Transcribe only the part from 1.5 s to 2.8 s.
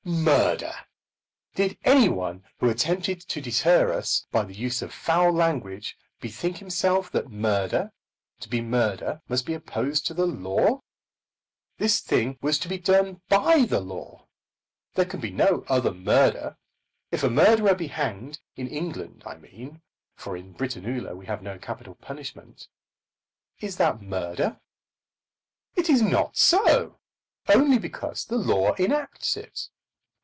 Did any one who